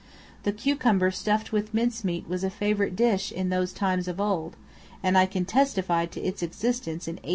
The 0.41 0.51
cucumber 0.51 1.11
stuffed 1.11 1.51
with 1.51 1.75
minced 1.75 2.03
meat 2.03 2.27
was 2.27 2.43
a 2.43 2.49
favorite 2.49 2.95
dish 2.95 3.31
in 3.31 3.49
those 3.49 3.71
times 3.71 4.07
of 4.07 4.19
old; 4.19 4.55
and 5.03 5.15
I 5.15 5.27
can 5.27 5.45
testify 5.45 6.07
to 6.07 6.19
its 6.19 6.41
excellence 6.41 7.07
in 7.07 7.17
1874. 7.21 7.29